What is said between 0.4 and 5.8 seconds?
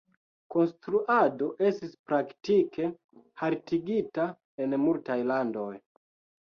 Konstruado estis praktike haltigita en multaj landoj.